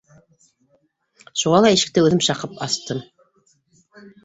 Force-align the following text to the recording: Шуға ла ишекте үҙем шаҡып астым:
Шуға 1.43 1.59
ла 1.67 1.71
ишекте 1.77 2.05
үҙем 2.07 2.25
шаҡып 2.31 2.59
астым: 2.69 3.05